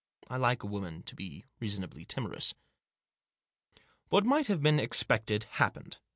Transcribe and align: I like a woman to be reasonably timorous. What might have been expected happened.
I 0.31 0.37
like 0.37 0.63
a 0.63 0.65
woman 0.65 1.03
to 1.03 1.13
be 1.15 1.45
reasonably 1.59 2.05
timorous. 2.05 2.55
What 4.09 4.25
might 4.25 4.47
have 4.47 4.63
been 4.63 4.79
expected 4.79 5.43
happened. 5.43 5.99